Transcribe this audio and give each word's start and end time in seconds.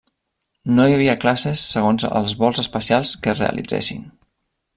No 0.77 0.85
hi 0.91 0.95
havia 0.95 1.15
classes 1.25 1.65
segons 1.75 2.07
els 2.21 2.33
vols 2.41 2.63
espacials 2.67 3.13
que 3.27 3.35
es 3.35 3.43
realitzessin. 3.45 4.03